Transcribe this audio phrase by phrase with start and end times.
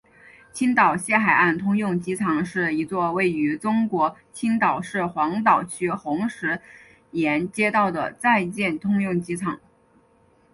[0.51, 6.59] 青岛西海岸通用机场是一座位于中国青岛市黄岛区红石
[7.11, 9.59] 崖街道的在建通用机场。